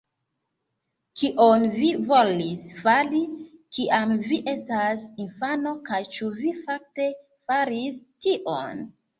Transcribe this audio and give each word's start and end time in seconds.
Kion 1.21 1.65
vi 1.75 1.89
volis 2.11 2.63
fari 2.87 3.21
kiam 3.79 4.15
vi 4.31 4.39
estas 4.55 5.05
infano 5.27 5.75
kaj 5.91 6.01
ĉu 6.17 6.31
vi 6.41 6.57
fakte 6.65 7.09
faris 7.53 8.03
tion? 8.27 8.85